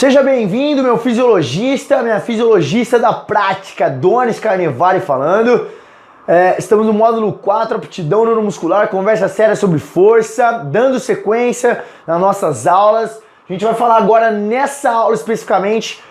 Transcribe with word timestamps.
Seja 0.00 0.22
bem-vindo, 0.22 0.82
meu 0.82 0.96
fisiologista, 0.96 2.02
minha 2.02 2.20
fisiologista 2.20 2.98
da 2.98 3.12
prática, 3.12 3.90
Donis 3.90 4.40
Carnevale 4.40 4.98
falando. 4.98 5.68
É, 6.26 6.54
estamos 6.58 6.86
no 6.86 6.92
módulo 6.94 7.34
4, 7.34 7.76
aptidão 7.76 8.24
neuromuscular, 8.24 8.88
conversa 8.88 9.28
séria 9.28 9.54
sobre 9.54 9.78
força, 9.78 10.52
dando 10.64 10.98
sequência 10.98 11.84
nas 12.06 12.18
nossas 12.18 12.66
aulas. 12.66 13.22
A 13.46 13.52
gente 13.52 13.62
vai 13.62 13.74
falar 13.74 13.98
agora 13.98 14.30
nessa 14.30 14.90
aula 14.90 15.14
especificamente 15.14 16.02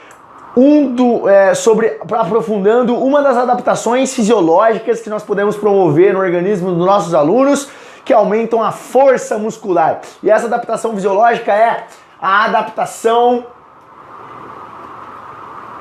um 0.55 0.93
do, 0.93 1.27
é, 1.27 1.55
sobre 1.55 1.97
aprofundando 2.11 2.95
uma 2.95 3.23
das 3.23 3.37
adaptações 3.37 4.13
fisiológicas 4.13 5.01
que 5.01 5.09
nós 5.09 5.23
podemos 5.23 5.57
promover 5.57 6.13
no 6.13 6.19
organismo 6.19 6.69
dos 6.75 6.85
nossos 6.85 7.15
alunos 7.15 7.71
que 8.05 8.13
aumentam 8.13 8.61
a 8.61 8.71
força 8.71 9.39
muscular. 9.39 10.01
E 10.21 10.29
essa 10.29 10.45
adaptação 10.45 10.93
fisiológica 10.93 11.51
é 11.51 11.85
a 12.21 12.45
adaptação 12.45 13.47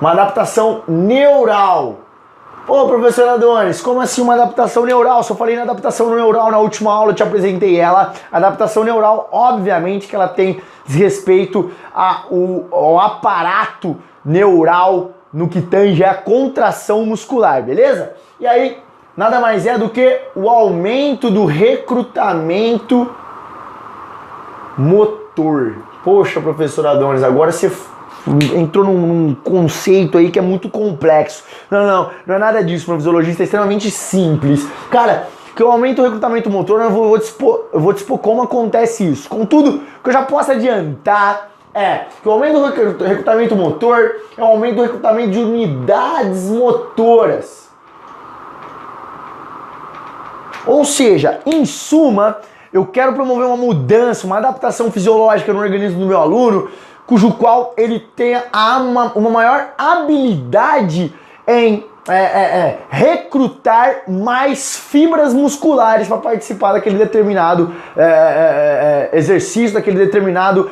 uma 0.01 0.13
adaptação 0.13 0.83
neural. 0.87 1.97
Ô, 2.67 2.87
professor 2.87 3.27
Adonis, 3.29 3.81
como 3.81 4.01
assim 4.01 4.21
uma 4.21 4.35
adaptação 4.35 4.85
neural? 4.85 5.23
Só 5.23 5.35
falei 5.35 5.57
na 5.57 5.63
adaptação 5.63 6.15
neural 6.15 6.51
na 6.51 6.59
última 6.59 6.93
aula, 6.93 7.13
eu 7.13 7.15
te 7.15 7.23
apresentei 7.23 7.77
ela. 7.77 8.13
adaptação 8.31 8.85
neural, 8.85 9.29
obviamente 9.33 10.07
que 10.07 10.15
ela 10.15 10.29
tem 10.29 10.61
respeito 10.87 11.71
ao 11.95 13.01
aparato 13.01 13.97
neural 14.25 15.13
no 15.33 15.49
que 15.49 15.63
tange 15.63 16.05
a 16.05 16.15
contração 16.15 17.07
muscular, 17.07 17.63
beleza? 17.63 18.13
E 18.39 18.47
aí, 18.47 18.79
nada 19.17 19.41
mais 19.41 19.67
é 19.67 19.79
do 19.79 19.89
que 19.89 20.21
o 20.35 20.49
aumento 20.49 21.31
do 21.31 21.47
recrutamento 21.47 23.11
motor. 24.77 25.77
Poxa, 26.05 26.41
professor 26.41 26.87
Adonis, 26.87 27.23
agora 27.23 27.51
você 27.51 27.71
entrou 28.57 28.85
num, 28.85 28.99
num, 28.99 29.35
conceito 29.35 30.19
aí 30.19 30.31
que 30.31 30.39
é 30.39 30.43
muito 30.43 30.69
complexo. 30.69 31.45
Não, 31.71 31.87
não, 31.87 32.11
não 32.27 32.35
é 32.35 32.39
nada 32.39 32.63
disso, 32.63 32.95
fisiologista 32.95 33.43
é 33.43 33.45
extremamente 33.45 33.91
simples. 33.91 34.67
Cara, 34.91 35.29
que 35.55 35.63
eu 35.63 35.73
aumento 35.73 36.01
o 36.01 36.05
recrutamento 36.05 36.49
motor, 36.49 36.81
eu 36.81 36.91
vou, 36.91 37.09
vou, 37.09 37.19
dispor, 37.19 37.69
eu 37.73 37.81
vou 37.81 38.19
como 38.19 38.43
acontece 38.43 39.09
isso. 39.11 39.29
Contudo, 39.29 39.83
o 39.99 40.03
que 40.03 40.09
eu 40.09 40.13
já 40.13 40.23
posso 40.23 40.53
adiantar 40.53 41.51
é 41.75 42.07
que 42.23 42.29
o 42.29 42.33
aumento 42.33 42.61
do 42.61 43.05
recrutamento 43.05 43.57
motor 43.57 44.17
é 44.37 44.43
o 44.43 44.47
aumento 44.47 44.77
do 44.77 44.83
recrutamento 44.83 45.31
de 45.31 45.39
unidades 45.39 46.45
motoras. 46.45 47.69
Ou 50.67 50.85
seja, 50.85 51.41
em 51.47 51.65
suma, 51.65 52.39
eu 52.73 52.85
quero 52.85 53.15
promover 53.15 53.47
uma 53.47 53.57
mudança, 53.57 54.27
uma 54.27 54.39
adaptação 54.39 54.91
fisiológica 54.91 55.53
no 55.53 55.61
organismo 55.61 56.01
do 56.01 56.07
meu 56.07 56.19
aluno, 56.19 56.69
cujo 57.09 57.33
qual 57.33 57.73
ele 57.77 57.99
tenha 58.15 58.45
uma, 58.53 59.13
uma 59.15 59.31
maior 59.31 59.71
habilidade 59.79 61.13
em 61.47 61.85
é, 62.07 62.15
é, 62.15 62.21
é, 62.21 62.79
recrutar 62.89 64.03
mais 64.09 64.77
fibras 64.79 65.35
musculares 65.35 66.09
para 66.09 66.17
participar 66.17 66.73
daquele 66.73 66.97
determinado 66.97 67.75
é, 67.97 68.03
é, 68.03 69.11
é, 69.13 69.19
exercício, 69.19 69.75
daquele 69.75 69.99
determinado 69.99 70.71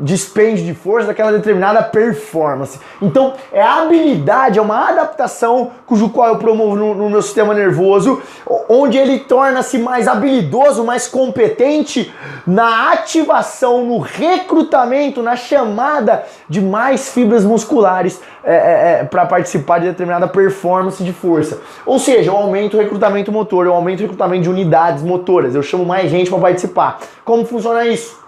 dispende 0.00 0.64
de 0.64 0.72
força 0.72 1.08
daquela 1.08 1.32
determinada 1.32 1.82
performance. 1.82 2.80
Então, 3.00 3.34
é 3.52 3.62
habilidade, 3.62 4.58
é 4.58 4.62
uma 4.62 4.88
adaptação 4.88 5.72
cujo 5.86 6.08
qual 6.08 6.28
eu 6.28 6.36
promovo 6.36 6.74
no, 6.74 6.94
no 6.94 7.10
meu 7.10 7.20
sistema 7.20 7.52
nervoso, 7.52 8.22
onde 8.68 8.96
ele 8.96 9.18
torna-se 9.18 9.76
mais 9.78 10.08
habilidoso, 10.08 10.82
mais 10.82 11.06
competente 11.06 12.12
na 12.46 12.92
ativação, 12.92 13.84
no 13.84 13.98
recrutamento, 13.98 15.22
na 15.22 15.36
chamada 15.36 16.24
de 16.48 16.60
mais 16.60 17.12
fibras 17.12 17.44
musculares 17.44 18.20
é, 18.42 18.54
é, 18.54 19.00
é, 19.00 19.04
para 19.04 19.26
participar 19.26 19.80
de 19.80 19.88
determinada 19.88 20.26
performance 20.26 21.04
de 21.04 21.12
força. 21.12 21.60
Ou 21.84 21.98
seja, 21.98 22.30
eu 22.30 22.36
aumento 22.36 22.78
o 22.78 22.80
recrutamento 22.80 23.30
motor, 23.30 23.66
eu 23.66 23.74
aumento 23.74 23.98
o 23.98 24.02
recrutamento 24.02 24.44
de 24.44 24.50
unidades 24.50 25.02
motoras, 25.02 25.54
eu 25.54 25.62
chamo 25.62 25.84
mais 25.84 26.10
gente 26.10 26.30
para 26.30 26.38
participar. 26.38 26.98
Como 27.24 27.44
funciona 27.44 27.84
isso? 27.86 28.18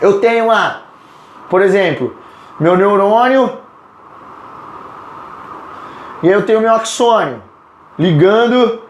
Eu 0.00 0.20
tenho 0.20 0.46
uma, 0.46 0.82
por 1.48 1.60
exemplo, 1.62 2.16
meu 2.58 2.76
neurônio 2.76 3.58
e 6.22 6.28
eu 6.28 6.44
tenho 6.44 6.60
meu 6.60 6.74
axônio 6.74 7.42
ligando 7.98 8.82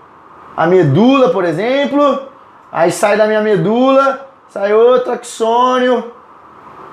a 0.56 0.66
medula, 0.66 1.30
por 1.30 1.44
exemplo, 1.44 2.28
aí 2.70 2.92
sai 2.92 3.16
da 3.16 3.26
minha 3.26 3.40
medula, 3.40 4.28
sai 4.48 4.72
outro 4.72 5.12
axônio, 5.12 6.12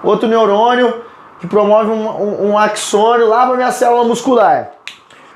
outro 0.04 0.28
neurônio 0.28 1.04
que 1.40 1.46
promove 1.46 1.92
um, 1.92 2.08
um, 2.10 2.52
um 2.52 2.58
axônio 2.58 3.28
lá 3.28 3.46
para 3.46 3.56
minha 3.56 3.72
célula 3.72 4.04
muscular. 4.04 4.72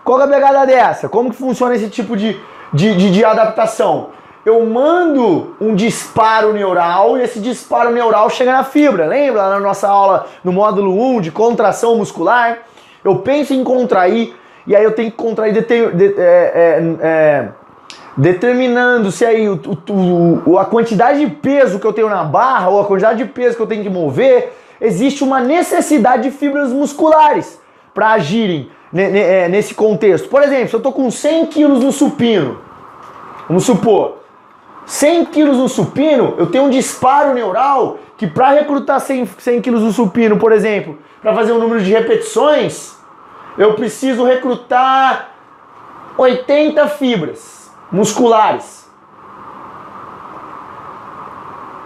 Qual 0.03 0.19
é 0.19 0.23
a 0.23 0.27
pegada 0.27 0.65
dessa? 0.65 1.07
Como 1.07 1.29
que 1.29 1.35
funciona 1.35 1.75
esse 1.75 1.89
tipo 1.89 2.17
de, 2.17 2.39
de, 2.73 2.95
de, 2.95 3.11
de 3.11 3.23
adaptação? 3.23 4.09
Eu 4.45 4.65
mando 4.65 5.55
um 5.61 5.75
disparo 5.75 6.51
neural 6.53 7.17
e 7.17 7.21
esse 7.21 7.39
disparo 7.39 7.91
neural 7.91 8.29
chega 8.29 8.51
na 8.51 8.63
fibra. 8.63 9.05
Lembra 9.05 9.49
na 9.49 9.59
nossa 9.59 9.87
aula 9.87 10.27
no 10.43 10.51
módulo 10.51 10.99
1 11.15 11.21
de 11.21 11.31
contração 11.31 11.95
muscular? 11.95 12.59
Eu 13.03 13.17
penso 13.17 13.53
em 13.53 13.63
contrair 13.63 14.35
e 14.65 14.75
aí 14.75 14.83
eu 14.83 14.93
tenho 14.93 15.11
que 15.11 15.17
contrair 15.17 15.53
de, 15.53 15.59
é, 15.63 16.21
é, 16.21 16.97
é, 17.01 17.47
determinando 18.17 19.11
se 19.11 19.25
aí 19.25 19.47
o, 19.47 19.59
o, 20.45 20.57
a 20.57 20.65
quantidade 20.65 21.19
de 21.19 21.27
peso 21.27 21.79
que 21.79 21.85
eu 21.85 21.93
tenho 21.93 22.09
na 22.09 22.23
barra 22.23 22.69
ou 22.69 22.81
a 22.81 22.85
quantidade 22.85 23.23
de 23.23 23.29
peso 23.29 23.55
que 23.55 23.61
eu 23.61 23.67
tenho 23.67 23.83
que 23.83 23.89
mover, 23.89 24.53
existe 24.79 25.23
uma 25.23 25.39
necessidade 25.39 26.23
de 26.23 26.31
fibras 26.31 26.71
musculares 26.71 27.59
para 27.93 28.11
agirem 28.11 28.69
é, 28.93 29.47
nesse 29.47 29.73
contexto. 29.73 30.29
Por 30.29 30.41
exemplo, 30.41 30.69
se 30.69 30.75
eu 30.75 30.79
estou 30.79 30.93
com 30.93 31.09
100 31.09 31.45
quilos 31.47 31.83
no 31.83 31.91
supino, 31.91 32.59
vamos 33.47 33.65
supor, 33.65 34.20
100 34.85 35.25
quilos 35.25 35.57
no 35.57 35.69
supino, 35.69 36.35
eu 36.37 36.47
tenho 36.47 36.65
um 36.65 36.69
disparo 36.69 37.33
neural 37.33 37.99
que 38.17 38.27
para 38.27 38.51
recrutar 38.51 38.99
100, 38.99 39.25
100 39.37 39.61
quilos 39.61 39.81
no 39.81 39.91
supino, 39.91 40.37
por 40.37 40.51
exemplo, 40.51 40.97
para 41.21 41.33
fazer 41.33 41.51
um 41.51 41.59
número 41.59 41.83
de 41.83 41.91
repetições, 41.91 42.95
eu 43.57 43.73
preciso 43.73 44.23
recrutar 44.23 45.31
80 46.17 46.87
fibras 46.89 47.71
musculares. 47.91 48.89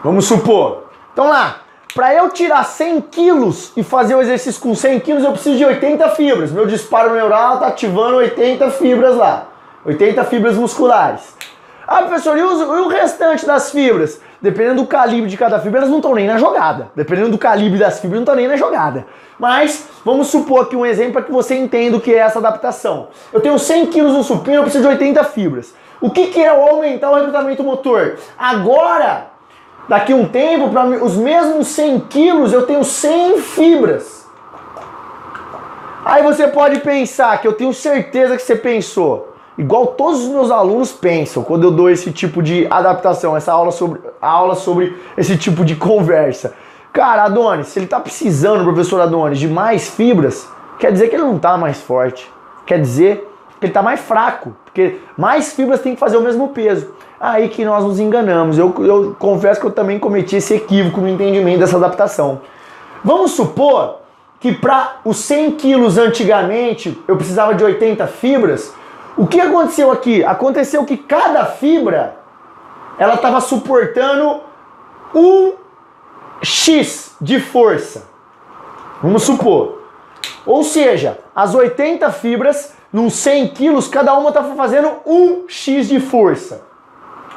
Vamos 0.03 0.25
supor. 0.25 0.83
Então 1.13 1.29
lá, 1.29 1.61
para 1.95 2.13
eu 2.13 2.29
tirar 2.29 2.63
100 2.63 3.01
quilos 3.01 3.71
e 3.75 3.81
fazer 3.81 4.15
o 4.15 4.21
exercício 4.21 4.61
com 4.61 4.75
100 4.75 4.99
quilos, 4.99 5.23
eu 5.23 5.31
preciso 5.31 5.57
de 5.57 5.65
80 5.65 6.09
fibras. 6.09 6.51
Meu 6.51 6.67
disparo 6.67 7.13
neural 7.13 7.55
está 7.55 7.67
ativando 7.67 8.17
80 8.17 8.69
fibras 8.71 9.15
lá. 9.15 9.47
80 9.85 10.23
fibras 10.25 10.57
musculares. 10.57 11.35
Ah, 11.87 12.01
professor, 12.01 12.37
e, 12.37 12.41
os, 12.41 12.59
e 12.59 12.63
o 12.63 12.87
restante 12.87 13.45
das 13.45 13.71
fibras? 13.71 14.19
Dependendo 14.41 14.81
do 14.81 14.87
calibre 14.87 15.29
de 15.29 15.37
cada 15.37 15.59
fibra, 15.59 15.79
elas 15.79 15.89
não 15.89 15.97
estão 15.97 16.13
nem 16.13 16.27
na 16.27 16.37
jogada. 16.37 16.89
Dependendo 16.95 17.29
do 17.29 17.37
calibre 17.37 17.79
das 17.79 17.99
fibras, 17.99 18.17
não 18.17 18.23
estão 18.23 18.35
nem 18.35 18.47
na 18.47 18.55
jogada. 18.55 19.05
Mas 19.39 19.87
vamos 20.03 20.27
supor 20.27 20.63
aqui 20.63 20.75
um 20.75 20.85
exemplo 20.85 21.13
para 21.13 21.23
que 21.23 21.31
você 21.31 21.55
entenda 21.55 21.97
o 21.97 22.01
que 22.01 22.13
é 22.13 22.17
essa 22.17 22.39
adaptação. 22.39 23.09
Eu 23.31 23.41
tenho 23.41 23.57
100 23.57 23.87
kg 23.87 24.01
no 24.01 24.23
supino, 24.23 24.57
eu 24.57 24.63
preciso 24.63 24.83
de 24.83 24.89
80 24.89 25.23
fibras. 25.25 25.73
O 26.01 26.09
que, 26.09 26.27
que 26.27 26.41
é 26.41 26.49
aumentar 26.49 27.09
o 27.11 27.15
recrutamento 27.15 27.63
motor? 27.63 28.17
Agora, 28.37 29.27
daqui 29.87 30.13
a 30.13 30.15
um 30.15 30.27
tempo, 30.27 30.69
para 30.69 30.85
os 30.85 31.15
mesmos 31.15 31.67
100 31.67 31.99
quilos, 32.01 32.53
eu 32.53 32.65
tenho 32.65 32.83
100 32.83 33.39
fibras. 33.39 34.25
Aí 36.03 36.21
você 36.21 36.47
pode 36.47 36.79
pensar, 36.79 37.39
que 37.41 37.47
eu 37.47 37.53
tenho 37.53 37.73
certeza 37.73 38.35
que 38.35 38.43
você 38.43 38.55
pensou, 38.55 39.34
igual 39.57 39.87
todos 39.87 40.23
os 40.23 40.29
meus 40.29 40.51
alunos 40.51 40.91
pensam 40.91 41.43
quando 41.43 41.63
eu 41.63 41.71
dou 41.71 41.89
esse 41.89 42.11
tipo 42.11 42.41
de 42.41 42.67
adaptação, 42.69 43.35
essa 43.35 43.51
aula 43.53 43.71
sobre, 43.71 44.01
aula 44.21 44.55
sobre 44.55 44.97
esse 45.17 45.37
tipo 45.37 45.63
de 45.63 45.75
conversa. 45.75 46.53
Cara, 46.91 47.23
Adonis, 47.23 47.67
se 47.67 47.79
ele 47.79 47.85
está 47.85 47.99
precisando, 47.99 48.63
professor 48.63 49.01
Adonis, 49.01 49.39
de 49.39 49.47
mais 49.47 49.89
fibras, 49.89 50.47
quer 50.79 50.91
dizer 50.91 51.09
que 51.09 51.15
ele 51.15 51.23
não 51.23 51.35
está 51.35 51.57
mais 51.57 51.81
forte. 51.81 52.31
Quer 52.65 52.79
dizer 52.79 53.29
que 53.59 53.65
ele 53.65 53.71
está 53.71 53.83
mais 53.83 53.99
fraco, 53.99 54.55
porque 54.63 54.99
mais 55.17 55.53
fibras 55.53 55.81
tem 55.81 55.93
que 55.93 55.99
fazer 55.99 56.17
o 56.17 56.21
mesmo 56.21 56.49
peso. 56.49 56.87
Aí 57.19 57.49
que 57.49 57.65
nós 57.65 57.83
nos 57.83 57.99
enganamos. 57.99 58.57
Eu, 58.57 58.73
eu 58.79 59.15
confesso 59.19 59.59
que 59.59 59.67
eu 59.67 59.71
também 59.71 59.99
cometi 59.99 60.37
esse 60.37 60.53
equívoco 60.53 61.01
no 61.01 61.07
entendimento 61.07 61.59
dessa 61.59 61.77
adaptação. 61.77 62.41
Vamos 63.03 63.31
supor 63.31 63.99
que 64.39 64.53
para 64.53 64.97
os 65.03 65.17
100 65.17 65.51
quilos 65.51 65.97
antigamente 65.97 66.97
eu 67.07 67.15
precisava 67.17 67.53
de 67.55 67.63
80 67.63 68.07
fibras, 68.07 68.73
o 69.17 69.27
que 69.27 69.39
aconteceu 69.39 69.91
aqui? 69.91 70.23
Aconteceu 70.23 70.83
que 70.85 70.97
cada 70.97 71.45
fibra 71.45 72.17
ela 72.97 73.15
estava 73.15 73.39
suportando 73.41 74.41
um 75.13 75.53
X 76.41 77.15
de 77.21 77.39
força. 77.39 78.07
Vamos 79.01 79.23
supor. 79.23 79.83
Ou 80.45 80.63
seja, 80.63 81.19
as 81.35 81.55
80 81.55 82.11
fibras, 82.11 82.73
nos 82.91 83.13
100 83.13 83.49
quilos, 83.49 83.87
cada 83.87 84.13
uma 84.15 84.29
estava 84.29 84.55
fazendo 84.55 84.91
um 85.05 85.45
X 85.47 85.87
de 85.87 85.99
força. 85.99 86.63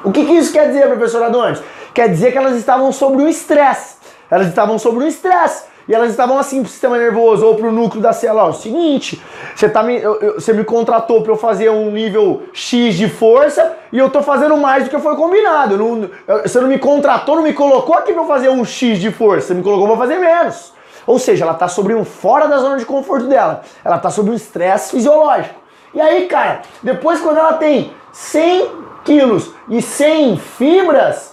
O 0.05 0.13
que, 0.13 0.25
que 0.25 0.33
isso 0.33 0.53
quer 0.53 0.69
dizer, 0.69 0.87
professor 0.87 1.23
Adonis? 1.23 1.63
Quer 1.95 2.09
dizer 2.09 2.33
que 2.33 2.39
elas 2.39 2.57
estavam 2.57 2.93
sobre 2.93 3.23
um 3.23 3.29
estresse. 3.29 3.97
Elas 4.31 4.49
estavam 4.49 4.79
sobre 4.79 5.05
um 5.05 5.09
estresse. 5.09 5.65
E 5.89 5.95
elas 5.95 6.11
estavam 6.11 6.39
assim 6.39 6.61
pro 6.63 6.71
sistema 6.71 6.99
nervoso 6.99 7.47
ou 7.47 7.55
pro 7.55 7.73
núcleo 7.73 8.03
da 8.03 8.13
célula. 8.13 8.45
Ó, 8.45 8.49
o 8.51 8.53
seguinte, 8.53 9.23
você, 9.55 9.69
tá 9.69 9.83
me, 9.83 9.97
eu, 9.97 10.21
eu, 10.21 10.35
você 10.35 10.53
me 10.53 10.63
contratou 10.63 11.23
para 11.23 11.33
eu 11.33 11.37
fazer 11.37 11.71
um 11.71 11.91
nível 11.91 12.43
X 12.53 12.95
de 12.95 13.09
força 13.09 13.77
e 13.91 13.99
eu 13.99 14.11
tô 14.11 14.23
fazendo 14.23 14.57
mais 14.57 14.85
do 14.85 14.91
que 14.91 14.99
foi 14.99 15.17
combinado. 15.17 15.79
Não, 15.79 16.11
você 16.43 16.61
não 16.61 16.69
me 16.69 16.79
contratou, 16.79 17.37
não 17.37 17.43
me 17.43 17.55
colocou 17.55 17.95
aqui 17.95 18.13
pra 18.13 18.23
eu 18.23 18.27
fazer 18.27 18.51
um 18.51 18.65
X 18.65 18.99
de 18.99 19.11
força, 19.11 19.49
você 19.49 19.55
me 19.55 19.63
colocou 19.63 19.89
pra 19.89 19.97
fazer 19.97 20.19
menos. 20.19 20.75
Ou 21.07 21.19
seja, 21.19 21.47
ela 21.47 21.55
tá 21.55 21.69
sobre 21.69 21.95
um 21.95 22.05
fora 22.05 22.47
da 22.47 22.59
zona 22.59 22.77
de 22.77 22.85
conforto 22.85 23.27
dela. 23.27 23.63
Ela 23.83 23.99
tá 23.99 24.11
sobre 24.11 24.31
um 24.31 24.35
estresse 24.35 24.91
fisiológico. 24.91 25.59
E 25.95 26.01
aí, 26.03 26.27
cara, 26.27 26.61
depois 26.83 27.19
quando 27.19 27.39
ela 27.39 27.55
tem 27.55 27.93
100 28.13 28.71
quilos 29.05 29.51
e 29.71 29.81
100 29.81 30.37
fibras, 30.37 31.28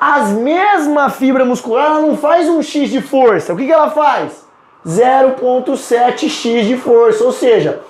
as 0.00 0.30
mesma 0.30 1.10
fibra 1.10 1.44
muscular 1.44 1.86
ela 1.86 2.00
não 2.00 2.16
faz 2.16 2.48
um 2.48 2.62
X 2.62 2.90
de 2.90 3.00
força. 3.00 3.52
O 3.52 3.56
que, 3.56 3.66
que 3.66 3.72
ela 3.72 3.90
faz? 3.90 4.46
0,7x 4.86 6.66
de 6.66 6.76
força. 6.76 7.24
Ou 7.24 7.32
seja, 7.32 7.80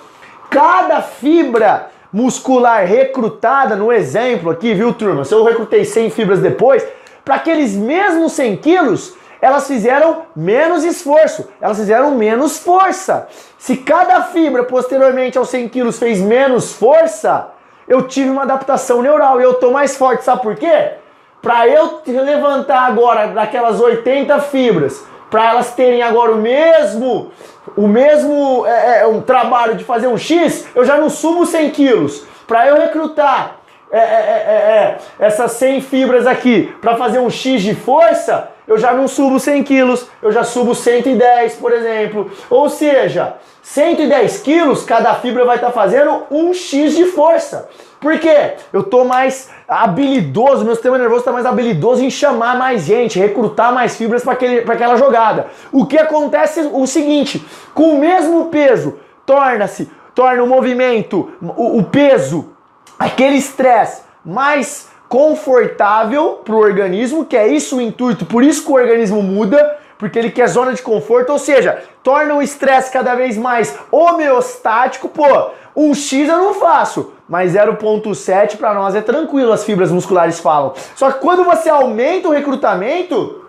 cada 0.49 1.01
fibra 1.01 1.89
muscular 2.11 2.85
recrutada, 2.85 3.75
no 3.75 3.91
exemplo 3.91 4.49
aqui, 4.49 4.73
viu, 4.73 4.93
turma? 4.93 5.23
Se 5.23 5.33
eu 5.33 5.43
recrutei 5.43 5.85
100 5.85 6.09
fibras 6.09 6.39
depois, 6.39 6.85
para 7.23 7.35
aqueles 7.35 7.75
mesmos 7.75 8.31
100 8.33 8.57
quilos, 8.57 9.13
elas 9.41 9.67
fizeram 9.67 10.23
menos 10.35 10.83
esforço, 10.83 11.47
elas 11.61 11.77
fizeram 11.77 12.11
menos 12.11 12.57
força. 12.57 13.27
Se 13.57 13.77
cada 13.77 14.23
fibra 14.23 14.63
posteriormente 14.63 15.37
aos 15.37 15.49
100 15.49 15.69
quilos 15.69 15.99
fez 15.99 16.19
menos 16.19 16.73
força, 16.73 17.49
eu 17.87 18.07
tive 18.07 18.29
uma 18.29 18.43
adaptação 18.43 19.01
neural 19.01 19.39
e 19.39 19.43
eu 19.43 19.53
tô 19.55 19.71
mais 19.71 19.95
forte. 19.95 20.23
Sabe 20.23 20.41
por 20.41 20.55
quê? 20.55 20.93
Para 21.41 21.67
eu 21.67 22.01
levantar 22.05 22.81
agora 22.81 23.27
daquelas 23.27 23.79
80 23.79 24.39
fibras, 24.41 25.05
para 25.29 25.49
elas 25.51 25.73
terem 25.73 26.01
agora 26.01 26.31
o 26.31 26.37
mesmo 26.37 27.31
o 27.77 27.87
mesmo 27.87 28.65
é, 28.65 29.01
é, 29.01 29.07
um 29.07 29.21
trabalho 29.21 29.75
de 29.75 29.83
fazer 29.83 30.07
um 30.07 30.17
X, 30.17 30.67
eu 30.75 30.83
já 30.83 30.97
não 30.97 31.09
subo 31.09 31.45
100 31.45 31.69
quilos. 31.71 32.25
Para 32.47 32.67
eu 32.67 32.77
recrutar 32.77 33.57
é, 33.91 33.97
é, 33.97 34.01
é, 34.01 34.97
é 35.19 35.25
essas 35.25 35.51
100 35.53 35.81
fibras 35.81 36.27
aqui 36.27 36.73
para 36.81 36.97
fazer 36.97 37.19
um 37.19 37.29
X 37.29 37.61
de 37.61 37.75
força, 37.75 38.49
eu 38.67 38.77
já 38.77 38.93
não 38.93 39.07
subo 39.07 39.39
100 39.39 39.63
quilos, 39.63 40.07
eu 40.21 40.31
já 40.31 40.43
subo 40.43 40.75
110, 40.75 41.55
por 41.55 41.71
exemplo. 41.71 42.31
Ou 42.49 42.69
seja, 42.69 43.35
110 43.63 44.41
quilos, 44.41 44.83
cada 44.83 45.15
fibra 45.15 45.45
vai 45.45 45.55
estar 45.55 45.67
tá 45.67 45.73
fazendo 45.73 46.23
um 46.29 46.53
X 46.53 46.95
de 46.95 47.05
força. 47.05 47.69
Por 47.99 48.17
quê? 48.17 48.53
Eu 48.71 48.83
tô 48.83 49.03
mais 49.03 49.49
habilidoso, 49.67 50.63
meu 50.63 50.73
sistema 50.73 50.97
nervoso 50.97 51.19
está 51.19 51.31
mais 51.31 51.45
habilidoso 51.45 52.03
em 52.03 52.09
chamar 52.09 52.57
mais 52.57 52.85
gente, 52.85 53.19
recrutar 53.19 53.73
mais 53.73 53.97
fibras 53.97 54.23
para 54.23 54.33
aquela 54.33 54.95
jogada. 54.95 55.47
O 55.71 55.85
que 55.85 55.97
acontece 55.97 56.61
é 56.61 56.63
o 56.63 56.87
seguinte: 56.87 57.45
com 57.73 57.95
o 57.95 57.99
mesmo 57.99 58.45
peso, 58.45 58.97
torna-se, 59.25 59.91
torna 60.15 60.41
o 60.41 60.47
movimento, 60.47 61.29
o, 61.41 61.79
o 61.79 61.83
peso, 61.83 62.53
aquele 62.97 63.35
estresse 63.35 64.03
mais 64.23 64.87
confortável 65.09 66.41
para 66.45 66.55
o 66.55 66.59
organismo, 66.59 67.25
que 67.25 67.35
é 67.35 67.47
isso 67.47 67.77
o 67.77 67.81
intuito, 67.81 68.25
por 68.25 68.43
isso 68.43 68.63
que 68.63 68.71
o 68.71 68.75
organismo 68.75 69.21
muda, 69.21 69.77
porque 69.97 70.17
ele 70.17 70.31
quer 70.31 70.47
zona 70.47 70.71
de 70.71 70.81
conforto, 70.81 71.31
ou 71.31 71.39
seja, 71.39 71.83
torna 72.01 72.35
o 72.35 72.41
estresse 72.41 72.91
cada 72.91 73.15
vez 73.15 73.35
mais 73.35 73.77
homeostático. 73.91 75.09
Pô, 75.09 75.49
um 75.75 75.93
X 75.93 76.29
eu 76.29 76.37
não 76.37 76.53
faço, 76.53 77.13
mas 77.29 77.53
0.7 77.53 78.57
para 78.57 78.73
nós 78.73 78.95
é 78.95 79.01
tranquilo, 79.01 79.53
as 79.53 79.63
fibras 79.63 79.91
musculares 79.91 80.39
falam. 80.39 80.73
Só 80.95 81.11
que 81.11 81.19
quando 81.19 81.43
você 81.43 81.69
aumenta 81.69 82.27
o 82.27 82.31
recrutamento, 82.31 83.45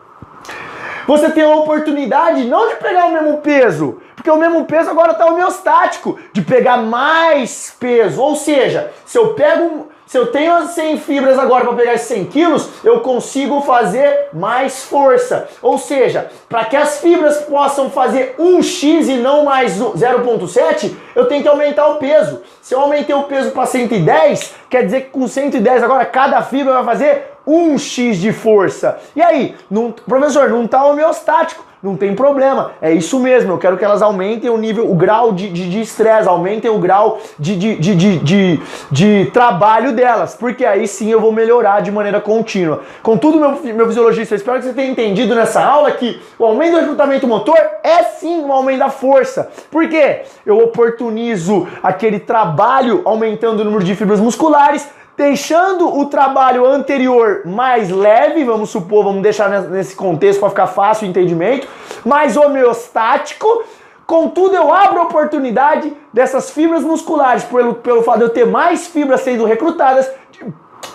você 1.07 1.31
tem 1.31 1.43
a 1.43 1.57
oportunidade 1.57 2.45
não 2.45 2.69
de 2.69 2.77
pegar 2.77 3.07
o 3.07 3.13
mesmo 3.13 3.39
peso, 3.39 3.99
porque 4.15 4.31
o 4.31 4.37
mesmo 4.37 4.65
peso 4.67 4.91
agora 4.91 5.13
está 5.13 5.27
homeostático, 5.27 6.19
de 6.33 6.43
pegar 6.43 6.77
mais 6.77 7.75
peso. 7.81 8.21
Ou 8.21 8.37
seja, 8.37 8.93
se 9.07 9.19
eu 9.19 9.35
pego 9.35 9.89
se 10.11 10.19
eu 10.19 10.27
tenho 10.27 10.53
as 10.57 10.71
100 10.71 10.99
fibras 10.99 11.39
agora 11.39 11.65
para 11.65 11.77
pegar 11.77 11.95
esses 11.95 12.09
100 12.09 12.25
quilos, 12.25 12.69
eu 12.83 12.99
consigo 12.99 13.61
fazer 13.61 14.27
mais 14.33 14.83
força. 14.83 15.49
Ou 15.63 15.79
seja, 15.79 16.29
para 16.49 16.65
que 16.65 16.75
as 16.75 16.99
fibras 16.99 17.43
possam 17.43 17.89
fazer 17.89 18.35
1x 18.37 19.07
e 19.07 19.19
não 19.19 19.45
mais 19.45 19.79
0.7, 19.79 20.97
eu 21.15 21.27
tenho 21.27 21.43
que 21.43 21.49
aumentar 21.49 21.87
o 21.87 21.99
peso. 21.99 22.43
Se 22.61 22.75
eu 22.75 22.81
aumentei 22.81 23.15
o 23.15 23.23
peso 23.23 23.53
para 23.53 23.67
110, 23.67 24.53
quer 24.69 24.85
dizer 24.85 25.03
que 25.03 25.11
com 25.11 25.29
110 25.29 25.85
agora 25.85 26.05
cada 26.05 26.43
fibra 26.43 26.73
vai 26.73 26.85
fazer 26.85 27.30
1x 27.47 28.15
de 28.15 28.33
força. 28.33 28.99
E 29.15 29.23
aí, 29.23 29.55
não, 29.71 29.93
professor, 29.93 30.49
não 30.49 30.65
está 30.65 30.85
homeostático 30.85 31.71
não 31.83 31.97
tem 31.97 32.15
problema. 32.15 32.73
É 32.81 32.93
isso 32.93 33.19
mesmo, 33.19 33.53
eu 33.53 33.59
quero 33.59 33.79
que 33.79 33.85
elas 33.85 34.03
aumentem 34.03 34.51
o 34.51 34.59
nível, 34.59 34.91
o 34.91 34.95
grau 34.95 35.33
de 35.33 35.81
estresse, 35.81 36.29
aumentem 36.29 36.71
o 36.71 36.79
grau 36.79 37.19
de, 37.39 37.57
de, 37.57 37.77
de, 37.77 37.95
de, 37.95 38.19
de, 38.19 38.61
de 38.91 39.31
trabalho 39.33 39.93
delas, 39.93 40.35
porque 40.35 40.65
aí 40.65 40.87
sim 40.87 41.11
eu 41.11 41.21
vou 41.21 41.33
melhorar 41.33 41.81
de 41.81 41.91
maneira 41.91 42.21
contínua. 42.21 42.83
Contudo, 43.03 43.41
meu, 43.41 43.75
meu 43.75 43.87
fisiologista, 43.87 44.35
eu 44.35 44.37
espero 44.37 44.59
que 44.59 44.67
você 44.67 44.75
tenha 44.75 44.91
entendido 44.91 45.35
nessa 45.35 45.65
aula 45.65 45.91
que 45.93 46.21
o 46.39 46.45
aumento 46.45 46.73
do 46.73 46.81
recrutamento 46.81 47.27
motor 47.27 47.59
é 47.83 48.03
sim 48.03 48.43
um 48.43 48.53
aumento 48.53 48.81
da 48.81 48.91
força. 48.91 49.51
Por 49.71 49.89
quê? 49.89 50.23
Eu 50.45 50.59
oportunizo 50.59 51.67
aquele 51.83 52.21
trabalho 52.21 53.03
aumentando 53.05 53.61
o 53.61 53.65
número 53.65 53.85
de 53.85 53.95
fibras 53.95 54.21
musculares 54.21 54.87
deixando 55.21 55.99
o 55.99 56.07
trabalho 56.07 56.65
anterior 56.65 57.43
mais 57.45 57.91
leve, 57.91 58.43
vamos 58.43 58.71
supor, 58.71 59.05
vamos 59.05 59.23
deixar 59.23 59.51
nesse 59.69 59.95
contexto 59.95 60.41
para 60.41 60.49
ficar 60.49 60.67
fácil 60.67 61.07
o 61.07 61.11
entendimento, 61.11 61.69
mais 62.07 62.39
homeostático. 62.39 63.63
Contudo, 64.07 64.57
eu 64.57 64.73
abro 64.73 64.99
a 64.99 65.05
oportunidade 65.05 65.93
dessas 66.11 66.51
fibras 66.51 66.83
musculares, 66.83 67.45
pelo, 67.45 67.75
pelo 67.75 68.03
fato 68.03 68.17
de 68.21 68.25
eu 68.25 68.29
ter 68.31 68.47
mais 68.47 68.87
fibras 68.87 69.21
sendo 69.21 69.45
recrutadas, 69.45 70.11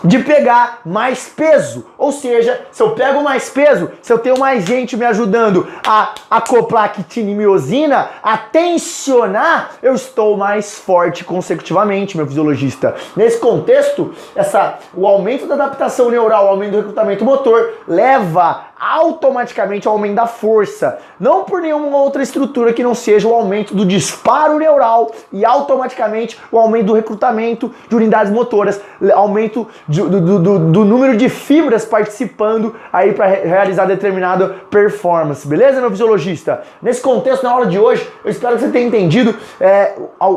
de 0.06 0.20
pegar 0.20 0.82
mais 0.86 1.28
peso. 1.28 1.86
Ou 1.98 2.12
seja, 2.12 2.62
se 2.72 2.82
eu 2.82 2.92
pego 2.92 3.24
mais 3.24 3.50
peso, 3.50 3.92
se 4.02 4.14
eu 4.14 4.20
tenho 4.20 4.40
mais 4.40 4.66
gente 4.66 4.96
me 4.96 5.06
ajudando 5.06 5.68
a 5.86 6.14
acoplar 6.30 6.94
quitina 6.94 7.32
e 7.32 7.36
miosina, 7.36 8.10
a 8.22 8.38
tensionar, 8.38 9.72
eu 9.82 9.96
estou 9.96 10.38
mais 10.38 10.78
forte 10.78 11.24
consecutivamente, 11.24 12.16
meu 12.16 12.28
fisiologista. 12.28 12.96
Nesse 13.16 13.40
contexto, 13.40 14.14
essa, 14.36 14.80
o 14.94 15.08
aumento 15.08 15.48
da 15.48 15.56
adaptação 15.56 16.10
neural, 16.10 16.46
o 16.46 16.50
aumento 16.50 16.72
do 16.72 16.78
recrutamento 16.78 17.26
motor, 17.26 17.74
leva 17.88 18.66
automaticamente 18.80 19.88
o 19.88 19.92
aumento 19.92 20.16
da 20.16 20.28
força, 20.28 20.98
não 21.20 21.44
por 21.44 21.62
nenhuma 21.62 21.98
outra 21.98 22.22
estrutura 22.22 22.74
que 22.74 22.84
não 22.84 22.94
seja 22.94 23.28
o 23.28 23.34
aumento 23.34 23.74
do 23.74 23.86
disparo 23.86 24.60
neural 24.60 25.12
e 25.32 25.46
automaticamente 25.46 26.38
o 26.52 26.60
aumento 26.60 26.88
do 26.88 26.94
recrutamento 26.94 27.74
de 27.88 27.96
unidades 27.96 28.32
motoras, 28.32 28.82
aumento 29.14 29.68
de, 29.88 30.02
do, 30.02 30.40
do, 30.40 30.60
do, 30.72 30.86
número 30.86 31.16
de 31.16 31.30
fibras 31.30 31.86
participando 31.86 32.76
aí 32.92 33.14
para 33.14 33.28
realizar 33.28 33.86
determinada 33.86 34.56
performance, 34.70 35.48
beleza, 35.48 35.80
meu 35.80 35.90
fisiologista? 35.90 36.64
Nesse 36.82 37.02
contexto, 37.02 37.44
na 37.44 37.52
aula 37.52 37.68
de 37.68 37.80
hoje, 37.80 38.08
eu 38.24 38.32
espero 38.32 38.56
que 38.56 38.62
você 38.62 38.70
tenha 38.70 38.88
entendido 38.88 39.36
é, 39.60 39.94